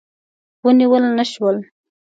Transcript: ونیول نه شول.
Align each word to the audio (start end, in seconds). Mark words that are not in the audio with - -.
ونیول 0.65 1.03
نه 1.17 1.25
شول. 1.31 1.57